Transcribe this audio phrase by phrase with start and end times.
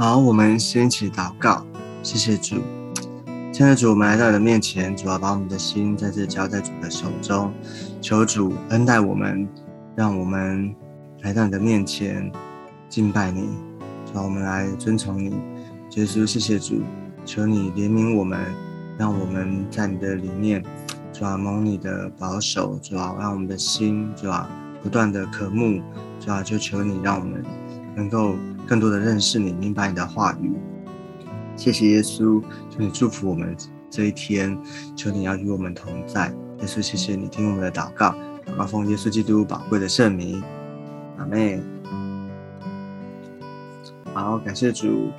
[0.00, 1.62] 好，我们先起祷告，
[2.02, 2.56] 谢谢主，
[3.52, 7.52] 亲爱的主，我们来到你的面前，主要把我们的心在这交在主的手中，
[8.00, 9.46] 求主恩待我们，
[9.94, 10.74] 让我们
[11.20, 12.32] 来到你的面前
[12.88, 13.50] 敬拜你，
[14.10, 15.34] 主，我们来遵从你，
[15.96, 16.80] 耶稣，谢谢主，
[17.26, 18.40] 求你怜悯我们，
[18.96, 20.64] 让我们在你的里面，
[21.12, 24.48] 主要蒙你的保守，主要让我们的心，主要
[24.82, 25.82] 不断的渴慕，
[26.18, 27.44] 主要就求你让我们
[27.94, 28.34] 能够。
[28.70, 30.52] 更多的认识你，明白你的话语。
[31.56, 33.56] 谢谢耶稣，求你祝福我们
[33.90, 34.56] 这一天，
[34.94, 36.28] 求你要与我们同在。
[36.60, 38.14] 耶稣，谢谢你听我们的祷告，
[38.46, 40.40] 祷告奉耶稣基督宝贵的圣名，
[41.18, 41.60] 阿妹。
[44.14, 45.10] 好，感谢主。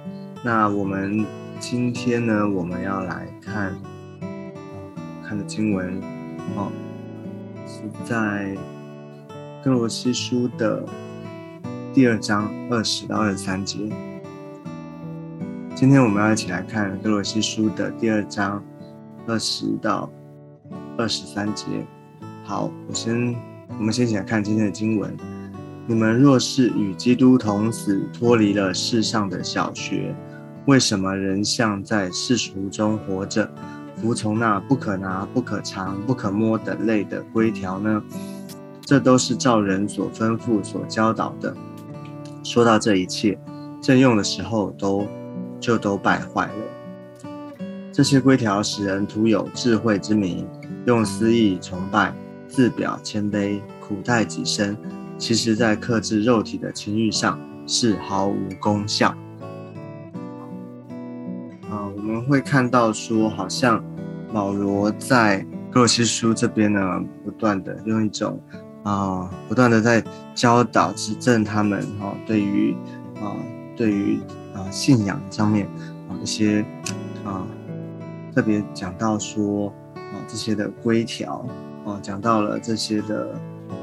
[0.45, 1.25] 那我们
[1.59, 3.77] 今天呢，我们要来看
[5.27, 6.01] 看的经文
[6.55, 6.71] 哦，
[7.67, 8.55] 是在
[9.61, 10.85] 哥罗西书的。
[11.93, 13.77] 第二章二十到二十三节，
[15.75, 18.63] 今天我们要一起来看哥罗西书的第二章
[19.27, 20.09] 二十到
[20.97, 21.65] 二十三节。
[22.45, 23.35] 好，我先，
[23.77, 25.13] 我们先一起来看今天的经文。
[25.85, 30.15] 你们若是与基督同死，脱离了世上的小学，
[30.67, 33.51] 为什么仍像在世俗中活着，
[33.97, 38.01] 服从那不可拿、不可尝、不可摸的类的规条呢？
[38.79, 41.53] 这都是照人所吩咐、所教导的。
[42.43, 43.37] 说到这一切，
[43.81, 45.07] 正用的时候都
[45.59, 46.53] 就都败坏了。
[47.91, 50.47] 这些规条使人徒有智慧之名，
[50.85, 52.13] 用私意崇拜，
[52.47, 54.77] 自表谦卑，苦待己身，
[55.17, 59.09] 其实在克制肉体的情欲上是毫无功效。
[61.69, 63.83] 啊，我们会看到说，好像
[64.33, 66.79] 保罗在哥罗西书这边呢，
[67.23, 68.41] 不断的用一种。
[68.83, 70.03] 啊，不断的在
[70.33, 72.75] 教导、指正他们哈，对于
[73.21, 73.35] 啊，
[73.77, 74.19] 对于
[74.55, 75.67] 啊信仰上面
[76.09, 76.65] 啊一些
[77.23, 77.45] 啊，
[78.33, 81.45] 特别讲到说啊这些的规条
[81.85, 83.35] 啊，讲到了这些的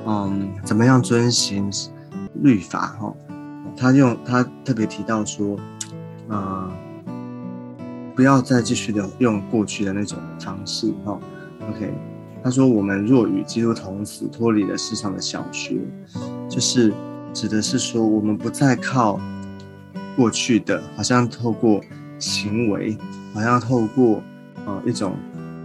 [0.04, 1.70] 嗯，怎么样遵循
[2.34, 3.14] 律法哈，
[3.76, 5.56] 他用他特别提到说
[6.28, 6.70] 啊，
[8.16, 11.18] 不要再继续的用过去的那种方式哈
[11.70, 11.94] ，OK。
[12.42, 15.76] 他说：“我们若与基督同死，脱离了世上的小学，
[16.48, 16.92] 就是
[17.34, 19.20] 指的是说，我们不再靠
[20.16, 21.80] 过去的，好像透过
[22.18, 22.96] 行为，
[23.34, 24.22] 好像透过
[24.64, 25.16] 啊一种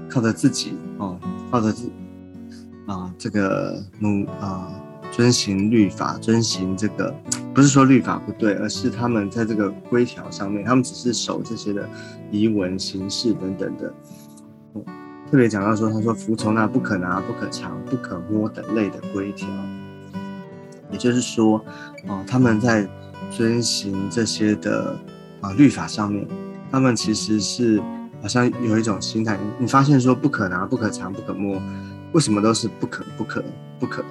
[0.09, 1.17] 靠着自己啊，
[1.51, 1.89] 靠着自
[2.87, 4.67] 啊这个努啊
[5.11, 7.13] 遵行律法，遵行这个
[7.53, 11.87] 不是说律法不对，而是他们在这个规条上面，他们只是守这些的
[12.31, 13.93] 仪文形式等等的。”
[15.33, 19.49] 特别讲到说，他说服从那不可拿、不可尝、不可摸等类的规条，
[20.91, 21.59] 也就是说，
[22.07, 22.87] 哦，他们在
[23.31, 24.95] 遵行这些的
[25.41, 26.27] 啊律法上面，
[26.71, 27.81] 他们其实是
[28.21, 29.39] 好像有一种心态。
[29.57, 31.59] 你发现说不可拿、不可尝、不可摸，
[32.11, 33.43] 为什么都是不可、不可、
[33.79, 34.03] 不可？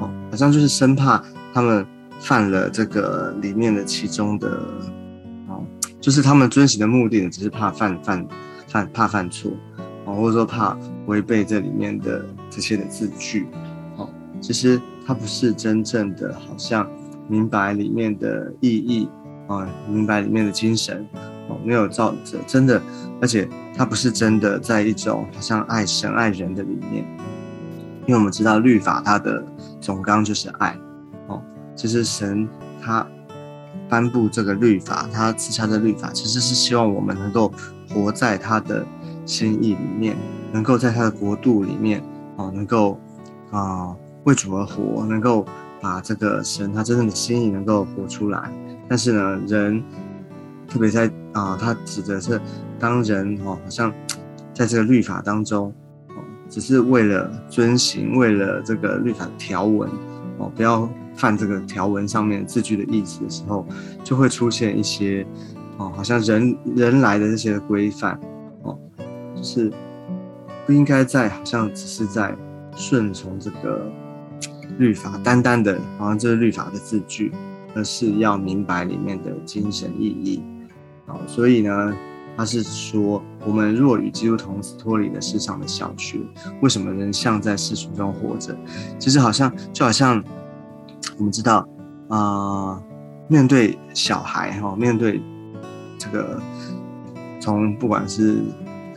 [0.00, 1.20] 哦，好像就是生怕
[1.52, 1.84] 他们
[2.20, 4.48] 犯了这个里面的其中的，
[5.48, 5.64] 哦，
[6.00, 8.24] 就是他们遵行的目的呢，只是怕犯犯
[8.68, 9.50] 犯怕犯错。
[10.04, 10.76] 哦，或者说怕
[11.06, 13.46] 违背这里面的这些的字句，
[13.96, 14.08] 哦，
[14.40, 16.88] 其实他不是真正的好像
[17.28, 19.08] 明白里面的意义，
[19.46, 21.06] 啊，明白里面的精神，
[21.48, 22.82] 哦，没有照着真的，
[23.20, 27.04] 而且他不是真的在一种好像爱神爱人的里面，
[28.06, 29.44] 因为我们知道律法它的
[29.80, 30.76] 总纲就是爱，
[31.28, 31.40] 哦，
[31.76, 32.48] 其实神
[32.82, 33.06] 他
[33.88, 37.52] 颁布这个律法，他赐下的律法，其实是希望我们能够
[37.88, 38.84] 活在他的。
[39.24, 40.16] 心意里面，
[40.52, 42.02] 能够在他的国度里面，
[42.36, 42.98] 哦，能够
[43.50, 43.94] 啊
[44.24, 45.44] 为主而活，能够
[45.80, 48.50] 把这个神他真正的心意能够活出来。
[48.88, 49.82] 但是呢，人
[50.68, 52.40] 特别在啊，他指的是
[52.78, 53.92] 当人哦，好像
[54.52, 55.72] 在这个律法当中
[56.08, 56.14] 哦，
[56.48, 59.88] 只是为了遵行，为了这个律法条文
[60.38, 63.64] 哦，不要犯这个条文上面字句的意思的时候，
[64.02, 65.26] 就会出现一些
[65.78, 68.18] 哦，好像人人来的这些规范。
[69.42, 69.72] 是
[70.66, 72.34] 不应该在好像只是在
[72.74, 73.90] 顺从这个
[74.78, 77.32] 律法，单单的好像这是律法的字句，
[77.74, 80.42] 而是要明白里面的精神意义。
[81.06, 81.94] 好，所以呢，
[82.36, 86.18] 他是说，我们若与基督同死，脱离了世上的小学，
[86.62, 88.56] 为什么人像在世俗中活着？
[88.98, 90.22] 其实好像就好像
[91.18, 91.68] 我们知道
[92.08, 92.80] 啊，
[93.28, 95.20] 面对小孩哈，面对
[95.98, 96.40] 这个
[97.40, 98.38] 从不管是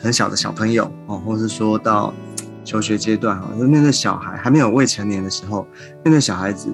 [0.06, 2.14] 很小的小朋友哦，或是说到
[2.64, 5.66] 求学阶段哈，就面对小孩还没有未成年的时候，
[6.04, 6.72] 面对小孩子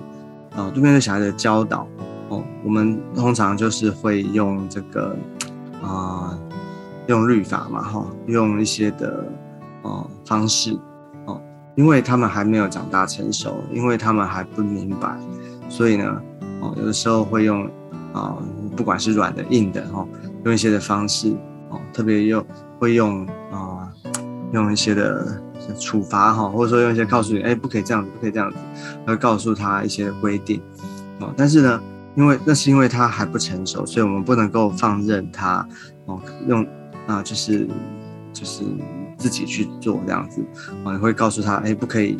[0.54, 1.88] 啊，就面对小孩的教导
[2.28, 5.16] 哦，我们通常就是会用这个
[5.81, 6.38] 啊，
[7.07, 9.25] 用律法嘛，哈，用一些的
[9.83, 10.78] 哦方式
[11.25, 11.42] 哦，
[11.75, 15.18] 因为他们还没有长大成熟，因为他们还不明白，
[15.69, 16.22] 所以呢，
[16.60, 17.63] 哦，有的时候会用
[18.12, 18.36] 啊，
[18.75, 20.06] 不管是软的、硬的，哦，
[20.44, 21.33] 用一些的方式，
[21.69, 22.45] 哦，特别用
[22.81, 23.94] 会用啊，
[24.51, 25.39] 用一些的。
[25.80, 28.57] 处罚哈，或者说用一些告诉你，哎，不可以这样子，不可以这样子，
[29.06, 30.62] 会告诉他一些规定，
[31.19, 31.81] 哦，但是呢，
[32.16, 35.66] 因为那是因为他还不成熟，所以我们不能够放任他，
[36.07, 36.68] 哦，用
[37.07, 37.66] 啊，就是
[38.33, 38.66] 就是
[39.18, 40.44] 自己去做这样子，
[40.83, 42.18] 哦，会告诉他，哎，不可以，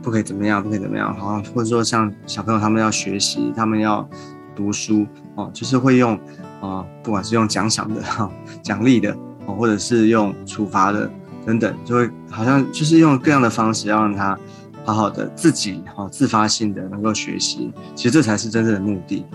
[0.00, 4.08] 不可以怎么样，不可以怎么样，好，或者说像小朋友他们要学习，他们要
[4.54, 5.04] 读书，
[5.34, 6.16] 哦，就是会用
[6.60, 8.30] 啊，不管是用奖赏的哈，
[8.62, 11.10] 奖励的，哦，或者是用处罚的。
[11.44, 14.38] 等等，就会好像就是用各样的方式，要让他
[14.84, 19.26] 好好的自己哈自发性的能够学习，其实这才是真正的目的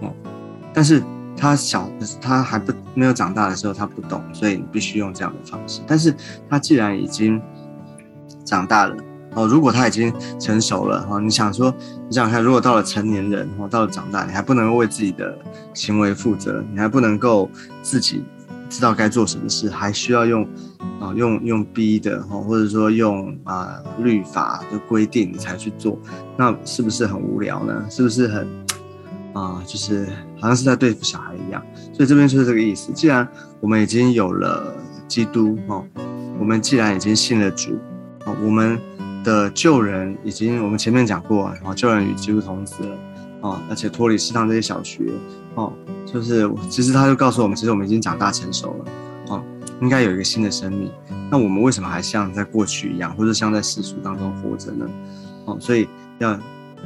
[0.00, 0.10] 哦。
[0.72, 1.02] 但是
[1.36, 1.86] 他小，
[2.18, 5.82] 他还不没有长大的时候，他不懂，所以你必须用这样的方式。
[5.86, 6.14] 但是
[6.48, 7.38] 他既然已经
[8.42, 8.96] 长大了
[9.34, 11.70] 哦，如果他已经成熟了哈，你想说，
[12.08, 15.38] 你想看，如果到了成年人哦，到了长大，你还不能为自己的
[15.74, 17.50] 行为负责，你还不能够
[17.82, 18.24] 自己
[18.70, 20.48] 知道该做什么事，还需要用。
[20.98, 25.98] 啊，用用逼的哈，或者说用啊律法的规定才去做，
[26.36, 27.86] 那是不是很无聊呢？
[27.88, 28.46] 是不是很
[29.32, 30.06] 啊，就是
[30.38, 31.62] 好像是在对付小孩一样？
[31.94, 32.92] 所以这边就是这个意思。
[32.92, 33.26] 既然
[33.60, 34.76] 我们已经有了
[35.08, 35.82] 基督哈，
[36.38, 37.78] 我们既然已经信了主，
[38.26, 38.78] 啊，我们
[39.24, 45.10] 的旧人已经我们前面讲过，然后旧人与基督同死了啊，而且脱离适当这些小学
[45.60, 45.72] 哦，
[46.06, 48.84] 就是其实他就告诉我们，其实我们已经长大成熟了。
[49.28, 49.42] 哦
[49.80, 50.90] 应该有一个新的生命，
[51.30, 54.86] 那我们为什么还像在过去一样，或者像在世俗当中活着呢？
[55.46, 56.38] 哦，所以要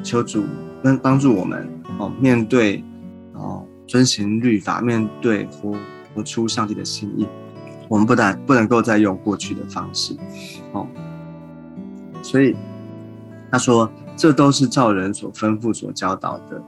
[0.05, 0.45] 求主
[0.81, 1.69] 跟帮助我们
[1.99, 2.85] 哦，面对
[3.33, 5.75] 哦，遵行律法，面对活
[6.15, 7.27] 活出上帝的心意，
[7.89, 10.17] 我们不但不能够再用过去的方式
[10.73, 10.87] 哦。
[12.23, 12.55] 所以
[13.51, 16.63] 他说，这都是照人所吩咐、所教导的。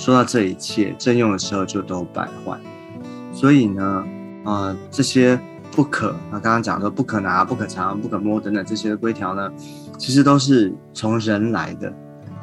[0.00, 2.58] 说到这一切，正用的时候就都败坏。
[3.34, 4.04] 所以呢，
[4.44, 5.38] 啊，这些。
[5.72, 6.32] 不可啊！
[6.32, 9.48] 刚刚讲说不可拿、不可藏、不可摸等等这些规条呢，
[9.96, 11.94] 其实都是从人来的，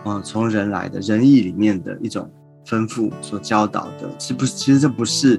[0.06, 2.32] 啊，从人来的仁义里面的一种
[2.66, 4.56] 吩咐所教导的，是不是？
[4.56, 5.38] 其实这不是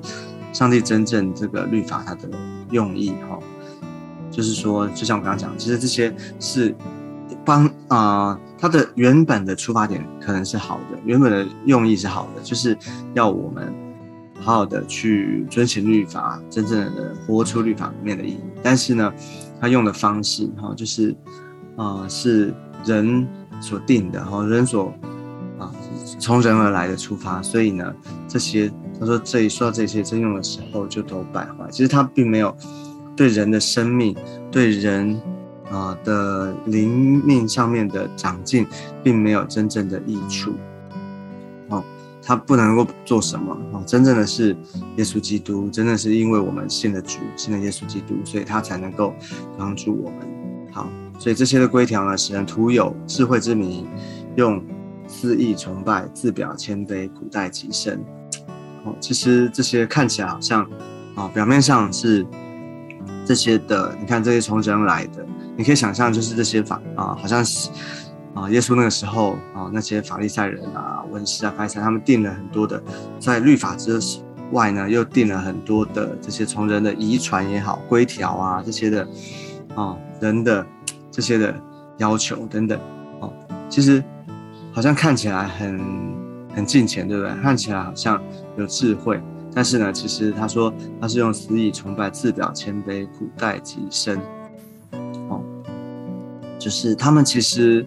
[0.53, 2.29] 上帝真正这个律法它的
[2.71, 3.39] 用意哈。
[4.31, 6.75] 就是说，就像我刚刚讲，其实这些是
[7.49, 12.77] 帮啊，它的原本的出发点可能是好的，原本的用意是好的，就是
[13.15, 13.73] 要我们。
[14.41, 18.39] 好好的去遵循律法，真正的活出律法里面的意义。
[18.63, 19.13] 但是呢，
[19.61, 21.13] 他用的方式哈，就是
[21.77, 22.55] 啊，是
[22.85, 23.27] 人
[23.61, 24.95] 所定的哈，人所
[25.59, 25.75] 啊
[26.21, 27.43] 从人而来的出发。
[27.43, 27.93] 所以呢，
[28.29, 31.69] 这些他说这一说到这些真用的时候，就都败坏。
[31.73, 32.57] 其实他并没有
[33.17, 34.17] 对人的生命、
[34.53, 35.21] 对人
[35.71, 38.67] 啊的灵命上面的长进，
[39.03, 40.53] 并没有真正的益处。
[41.69, 41.83] 哦
[42.21, 43.81] 他不能够做什么啊？
[43.87, 44.55] 真正的是
[44.97, 49.15] 耶稣基督，真的是因为我们信了主，信了耶稣基督，所以他才能够
[49.57, 50.19] 帮助我们。
[50.71, 50.87] 好，
[51.19, 53.87] 所以这些的规条呢，使人徒有智慧之名，
[54.37, 54.63] 用
[55.07, 57.99] 肆意崇拜，自表谦卑，苦待己身。
[58.85, 60.69] 哦，其实这些看起来好像
[61.15, 62.27] 啊，表面上是
[63.25, 65.25] 这些的，你看这些从人来的，
[65.59, 67.69] 你可以想象就是这些法啊，好像是。
[68.35, 72.81] 啊，耶稣那个时候啊，那些法利赛人啊、文士啊、法利赛，他们定了很多的，
[73.19, 73.99] 在律法之
[74.53, 79.09] 外呢，又定了很多的这些从人的遗传也好、规条啊这些的
[79.75, 80.65] 啊，人的
[81.11, 81.53] 这些的
[81.97, 82.79] 要求等等。
[83.19, 83.33] 哦，
[83.69, 84.05] 其实
[84.73, 85.81] 好像看起来很
[86.55, 87.35] 很近前，对不对？
[87.43, 88.23] 看起来好像
[88.57, 89.21] 有智慧，
[89.53, 94.21] 但是呢，其实他说他是用私意崇拜、自表谦卑、苦待己身。
[96.59, 97.87] 就是他们其实。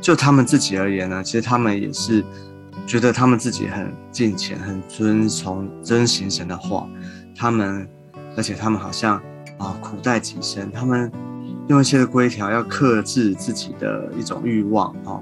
[0.00, 2.22] 就他们自己而言呢，其实他们也是
[2.86, 6.86] 觉得他们自己很敬虔、很遵从、遵行神的话。
[7.34, 7.88] 他们，
[8.36, 9.16] 而且他们好像
[9.56, 11.10] 啊苦待己身，他们
[11.68, 15.18] 用一些的规条要克制自己的一种欲望啊。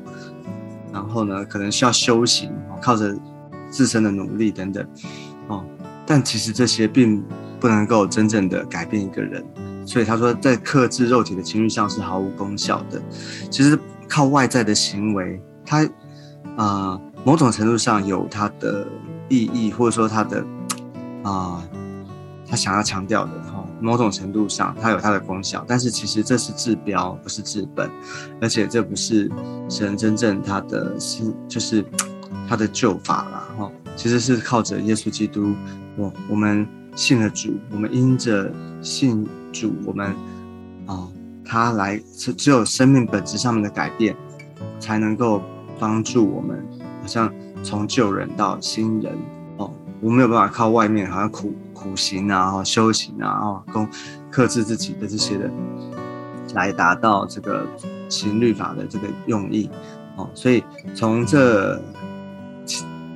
[0.93, 3.17] 然后呢，可能需要修行，靠着
[3.71, 4.85] 自身的努力等等
[5.47, 5.65] 哦。
[6.05, 7.23] 但其实这些并
[7.61, 9.45] 不能够真正的改变一个人。
[9.87, 13.01] 所以他说，在克制肉体的情欲上是毫无功效的。
[13.51, 13.79] 其实。
[14.09, 15.89] 靠外在的行为，它
[16.59, 18.87] 啊，某种程度上有它的
[19.31, 20.45] 意义，或者说它的
[21.23, 21.67] 啊，
[22.47, 27.91] 他想要强调的哈，某种程度上它有它的功效，但是其实这是治标，不是治本，
[28.39, 29.31] 而且这不是
[29.67, 31.83] 神真正他的是就是
[32.47, 35.55] 他的救法了哈，其实是靠着耶稣基督，
[35.97, 40.15] 我我们信了主，我们因着信主，我们
[40.87, 41.09] 啊，
[41.45, 44.15] 他来只只有生命本质上面的改变，
[44.79, 45.43] 才能够
[45.79, 46.63] 帮助我们，
[47.01, 47.33] 好像
[47.63, 49.13] 从旧人到新人
[49.57, 53.89] 哦，我没有办法靠外面好像苦苦行啊、修行啊、哦，攻
[54.31, 55.51] 克制自己的这些的，
[56.55, 57.67] 来达到这个
[58.09, 59.71] 行律法的这个用意
[60.17, 60.63] 哦，所以
[60.95, 61.81] 从这。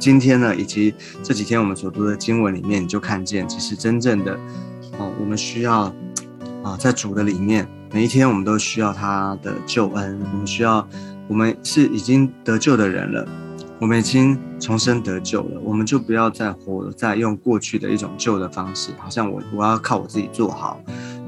[0.06, 4.38] 今天呢，以及这几天我们所读的经文里面，你就看见，其实真正的，
[4.98, 5.92] 哦，我们需要，
[6.62, 10.86] 啊，在主的里面，每一天我们都需要他的救恩，我们需要，
[11.26, 13.26] 我们是已经得救的人了，
[13.80, 20.80] 我们已经重生得救了，我们就不要再活在用过去的一种旧的方式，好像我我要靠我自己做好，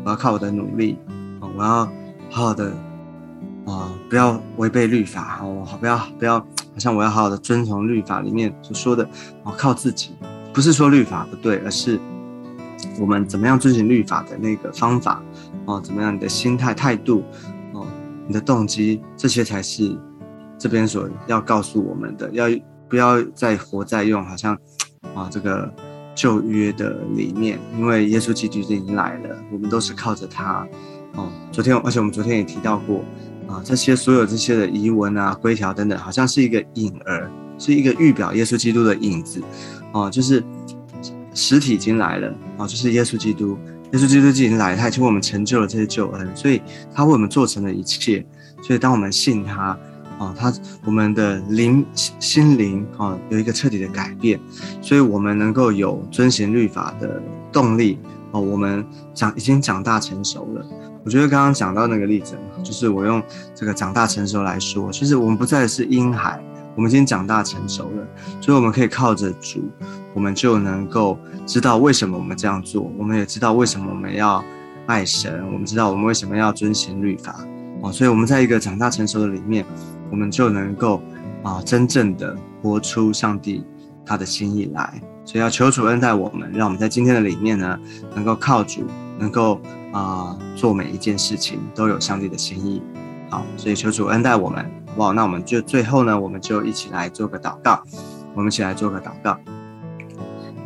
[0.04, 0.96] 我要靠我的努力，
[1.40, 1.84] 啊，我要
[2.30, 2.72] 好好的，
[3.68, 6.38] 啊，不要违背律法，好，好，不要不要。
[6.38, 9.02] 好像我要好好的遵从律法里面所说的，
[9.42, 10.12] 哦，靠自己，
[10.54, 11.98] 不是说律法不对，而是
[13.00, 15.20] 我们怎么样遵循律法的那个方法，
[15.64, 17.24] 哦，怎么样你的心态态度，
[17.72, 17.84] 哦，
[18.28, 19.98] 你的动机，这些才是
[20.56, 22.46] 这边所要告诉我们的，要
[22.88, 24.56] 不要再活在用好像
[25.16, 25.68] 啊这个
[26.14, 30.64] 旧约的里面，因为耶稣基督已经来了，我们都是靠着他，
[31.16, 33.02] 哦，昨天而且我们昨天也提到过。
[33.48, 39.42] 啊，这些所有这些的遗文啊、规条等等，好像是一个影儿，是一个预表耶稣基督的影子，
[39.92, 40.44] 哦，就是
[41.34, 43.56] 实体已经来了，哦，就是耶稣基督，
[43.92, 46.60] 耶稣基督已经来，他已经为我们成就了这些救恩，所以
[46.94, 48.24] 他为我们做成了一切，
[48.62, 49.78] 所以当我们信他，
[50.18, 50.52] 哦，他
[50.84, 54.38] 我们的灵心灵哦有一个彻底的改变，
[54.82, 57.98] 所以我们能够有遵循律法的动力，
[58.40, 60.64] 我们长已经长大成熟了。
[61.04, 63.22] 我觉得刚刚讲到那个例子，就是我用
[63.54, 66.42] 这个长大成熟来说，其实我们不再是婴孩，
[66.76, 68.06] 我们已经长大成熟了，
[68.40, 69.64] 所以我们可以靠着主，
[70.12, 74.44] 我们就能够知道为什么我们这样做，我们也知道为什么我们要
[74.86, 77.44] 爱神，我们知道我们为什么要遵循律法
[77.80, 79.64] 哦，所以我们在一个长大成熟的里面，
[80.10, 81.00] 我们就能够
[81.42, 83.64] 啊真正的活出上帝
[84.04, 87.78] 他的心意来，所以要求主恩待我们，让我们在今天的里面呢，
[88.14, 88.86] 能够靠主，
[89.18, 89.60] 能够。
[89.90, 92.82] 啊，做每一件事情都有上帝的心意，
[93.30, 95.14] 好，所以求主恩待我们，好不好？
[95.14, 97.82] 那我们就最后呢，我们就一起来做个祷告，
[98.34, 99.38] 我们一起来做个祷告。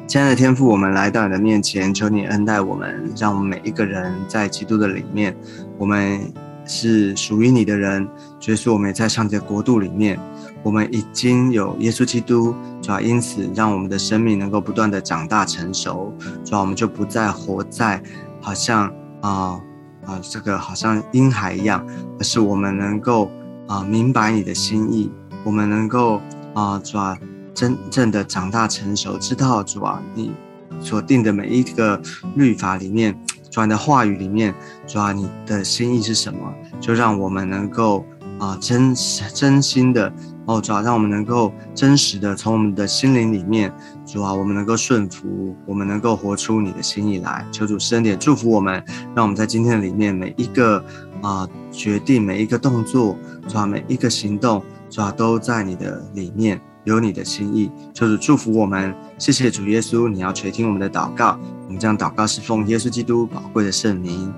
[0.08, 5.36] 亲爱的天父，我们来到你的面前，求你恩待我们，让我们每一个人在基督的里面，
[5.78, 6.20] 我们
[6.66, 8.06] 是属于你的人，
[8.40, 10.18] 所以说我们也在上帝的国度里面，
[10.62, 16.12] 我们已经有耶稣基督，主要因此让我们的生命能够不断的长大成熟，
[16.44, 18.02] 主要我们就不再活在
[18.40, 18.92] 好像。
[19.22, 19.60] 啊
[20.04, 21.86] 啊，这个好像婴孩一样，
[22.18, 23.30] 而是我们能够
[23.68, 25.08] 啊明白你的心意，
[25.44, 26.20] 我们能够
[26.54, 27.16] 啊主啊
[27.54, 30.32] 真正的长大成熟，知道主啊你
[30.80, 32.02] 所定的每一个
[32.34, 33.16] 律法里面，
[33.48, 34.52] 主啊你的话语里面，
[34.88, 38.04] 主啊你的心意是什么，就让我们能够
[38.40, 38.92] 啊真
[39.32, 40.12] 真心的。
[40.44, 43.72] 哦，主啊，让我们能够真实的从我们的心灵里面，
[44.04, 47.46] 主啊，我们能够顺服，我们能够活出你的心意来。
[47.52, 48.82] 求主深点祝福我们，
[49.14, 50.84] 让我们在今天的里面每一个
[51.22, 57.70] 啊决定，每一个动作，主啊，每一个行动，主啊，都在你的里面有你的心意。
[57.94, 61.38] 求主祝福我们，谢谢主耶稣，你要垂听我们的祷告。
[61.66, 64.34] 我们将祷告是奉耶稣基督宝贵的圣名，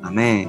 [0.00, 0.48] 阿妹。